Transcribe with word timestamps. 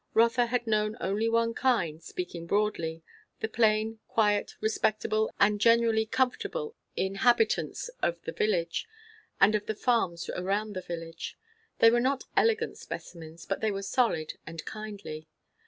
Rotha 0.15 0.47
had 0.47 0.65
known 0.65 0.97
only 0.99 1.29
one 1.29 1.53
kind, 1.53 2.01
speaking 2.01 2.47
broadly; 2.47 3.03
the 3.39 3.47
plain, 3.47 3.99
quiet, 4.07 4.55
respectable, 4.59 5.31
and 5.39 5.61
generally 5.61 6.07
comfortable 6.07 6.75
in 6.95 7.13
habitants 7.21 7.87
of 8.01 8.19
the 8.23 8.31
village 8.31 8.87
and 9.39 9.53
of 9.53 9.67
the 9.67 9.75
farms 9.75 10.27
around 10.31 10.73
the 10.73 10.81
village. 10.81 11.37
They 11.77 11.91
were 11.91 11.99
not 11.99 12.23
elegant 12.35 12.79
specimens, 12.79 13.45
but 13.45 13.61
they 13.61 13.69
were 13.69 13.83
solid, 13.83 14.33
and 14.47 14.65
kindly. 14.65 15.27